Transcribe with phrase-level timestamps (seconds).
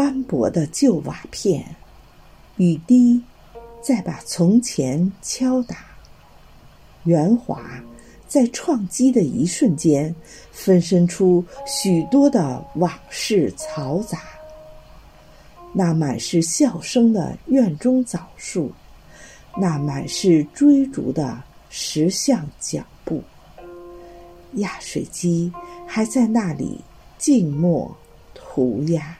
[0.00, 1.62] 斑驳的旧瓦片，
[2.56, 3.22] 雨滴
[3.82, 5.76] 在把从前敲打，
[7.04, 7.62] 圆滑
[8.26, 10.16] 在撞击的一瞬间，
[10.52, 14.20] 分身出许多的往事嘈杂。
[15.74, 18.72] 那满是笑声的院中枣树，
[19.58, 23.22] 那满是追逐的石像脚步，
[24.54, 25.52] 压水机
[25.86, 26.80] 还在那里
[27.18, 27.94] 静默
[28.32, 29.14] 涂鸦。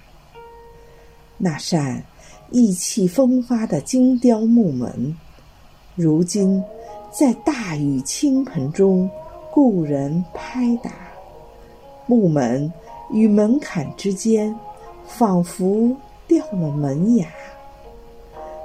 [1.42, 2.04] 那扇
[2.50, 5.16] 意气风发的精雕木门，
[5.94, 6.62] 如今
[7.10, 9.10] 在大雨倾盆中
[9.50, 10.92] 故人拍打。
[12.06, 12.70] 木门
[13.10, 14.54] 与门槛之间，
[15.06, 15.96] 仿佛
[16.28, 17.26] 掉了门牙。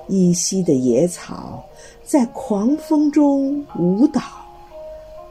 [0.10, 1.64] 依稀的野草
[2.04, 4.22] 在狂风中舞蹈。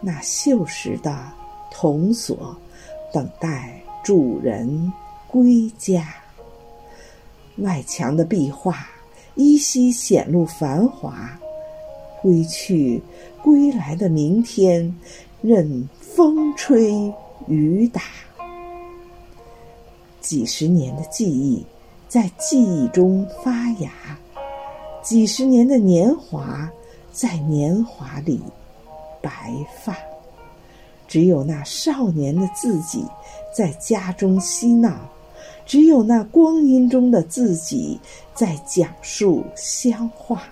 [0.00, 1.14] 那锈蚀的
[1.70, 2.56] 铜锁，
[3.12, 4.90] 等待主人
[5.28, 6.06] 归家。
[7.58, 8.86] 外墙的壁画
[9.36, 11.38] 依稀显露繁华，
[12.20, 13.02] 归去
[13.42, 14.94] 归来的明天，
[15.42, 17.12] 任风吹
[17.46, 18.02] 雨打。
[20.20, 21.64] 几十年的记忆
[22.08, 23.90] 在记忆中发芽，
[25.02, 26.70] 几十年的年华
[27.12, 28.40] 在年华里
[29.20, 29.96] 白发。
[31.06, 33.04] 只有那少年的自己
[33.54, 34.98] 在家中嬉闹。
[35.66, 37.98] 只有那光阴中的自己
[38.34, 40.42] 在讲述乡话。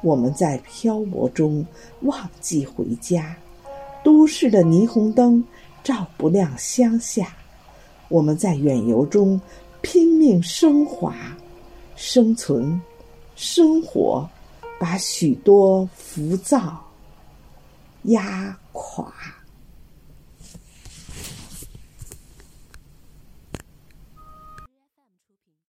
[0.00, 1.64] 我们在漂泊中
[2.00, 3.36] 忘记回家，
[4.02, 5.42] 都市的霓虹灯
[5.84, 7.36] 照不亮乡下。
[8.08, 9.40] 我们在远游中
[9.80, 11.14] 拼命升华，
[11.94, 12.80] 生存、
[13.36, 14.28] 生活，
[14.78, 16.78] 把许多浮躁
[18.02, 19.01] 压垮。